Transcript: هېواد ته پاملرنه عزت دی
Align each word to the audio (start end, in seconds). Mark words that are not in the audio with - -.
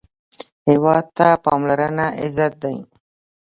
هېواد 0.69 1.05
ته 1.17 1.27
پاملرنه 1.43 2.07
عزت 2.21 2.53
دی 2.61 2.77